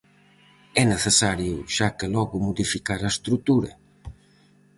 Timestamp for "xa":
1.75-1.87